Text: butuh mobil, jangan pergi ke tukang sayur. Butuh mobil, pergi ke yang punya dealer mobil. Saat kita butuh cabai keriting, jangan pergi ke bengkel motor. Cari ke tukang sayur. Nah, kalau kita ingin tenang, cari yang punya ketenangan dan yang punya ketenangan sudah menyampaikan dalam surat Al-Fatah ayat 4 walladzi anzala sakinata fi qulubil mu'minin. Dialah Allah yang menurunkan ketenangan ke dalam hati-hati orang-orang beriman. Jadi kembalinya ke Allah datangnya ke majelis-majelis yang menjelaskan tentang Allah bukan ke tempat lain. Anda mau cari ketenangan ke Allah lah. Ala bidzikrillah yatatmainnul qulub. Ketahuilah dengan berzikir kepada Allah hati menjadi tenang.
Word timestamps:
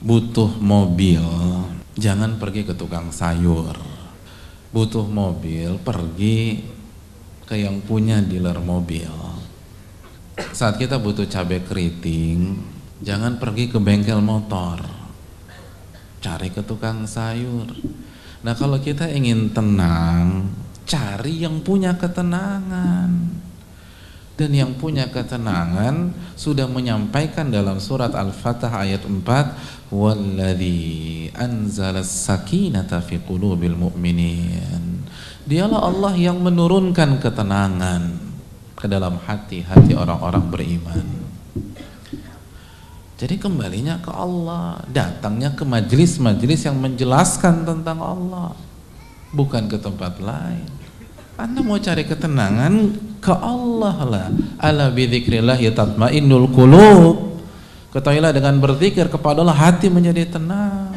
butuh 0.00 0.56
mobil, 0.56 1.20
jangan 2.00 2.40
pergi 2.40 2.64
ke 2.64 2.72
tukang 2.72 3.12
sayur. 3.12 3.76
Butuh 4.72 5.04
mobil, 5.04 5.76
pergi 5.82 6.64
ke 7.44 7.60
yang 7.60 7.84
punya 7.84 8.24
dealer 8.24 8.56
mobil. 8.64 9.12
Saat 10.56 10.80
kita 10.80 10.96
butuh 10.96 11.28
cabai 11.28 11.60
keriting, 11.60 12.56
jangan 13.04 13.36
pergi 13.36 13.68
ke 13.68 13.76
bengkel 13.76 14.24
motor. 14.24 14.80
Cari 16.24 16.48
ke 16.48 16.64
tukang 16.64 17.04
sayur. 17.04 17.68
Nah, 18.40 18.56
kalau 18.56 18.80
kita 18.80 19.04
ingin 19.12 19.52
tenang, 19.52 20.48
cari 20.88 21.44
yang 21.44 21.60
punya 21.60 21.92
ketenangan 22.00 23.29
dan 24.40 24.56
yang 24.56 24.72
punya 24.72 25.12
ketenangan 25.12 26.16
sudah 26.32 26.64
menyampaikan 26.64 27.52
dalam 27.52 27.76
surat 27.76 28.16
Al-Fatah 28.16 28.72
ayat 28.72 29.04
4 29.04 29.92
walladzi 29.92 31.28
anzala 31.36 32.00
sakinata 32.00 33.04
fi 33.04 33.20
qulubil 33.20 33.76
mu'minin. 33.76 35.04
Dialah 35.44 35.84
Allah 35.84 36.16
yang 36.16 36.40
menurunkan 36.40 37.20
ketenangan 37.20 38.16
ke 38.80 38.88
dalam 38.88 39.20
hati-hati 39.20 39.92
orang-orang 39.92 40.48
beriman. 40.48 41.06
Jadi 43.20 43.36
kembalinya 43.36 44.00
ke 44.00 44.08
Allah 44.08 44.80
datangnya 44.88 45.52
ke 45.52 45.68
majelis-majelis 45.68 46.64
yang 46.64 46.80
menjelaskan 46.80 47.68
tentang 47.68 48.00
Allah 48.00 48.56
bukan 49.36 49.68
ke 49.68 49.76
tempat 49.76 50.16
lain. 50.16 50.64
Anda 51.36 51.60
mau 51.60 51.76
cari 51.76 52.08
ketenangan 52.08 52.72
ke 53.20 53.30
Allah 53.36 53.96
lah. 54.02 54.26
Ala 54.58 54.88
bidzikrillah 54.90 55.60
yatatmainnul 55.60 56.48
qulub. 56.50 57.38
Ketahuilah 57.94 58.34
dengan 58.34 58.58
berzikir 58.58 59.06
kepada 59.06 59.42
Allah 59.44 59.54
hati 59.54 59.92
menjadi 59.92 60.26
tenang. 60.26 60.89